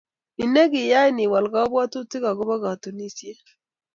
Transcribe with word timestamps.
Ne 0.37 0.45
nekiyain 0.53 1.17
iwal 1.25 1.45
kabwatutikuk 1.53 2.29
akobo 2.31 2.55
katunisiet 2.63 3.45